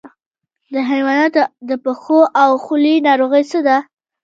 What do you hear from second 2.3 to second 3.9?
او خولې ناروغي څه ده؟